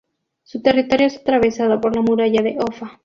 Su 0.41 0.63
territorio 0.63 1.05
es 1.05 1.17
atravesado 1.17 1.79
por 1.79 1.95
la 1.95 2.01
muralla 2.01 2.41
de 2.41 2.57
Offa. 2.57 2.99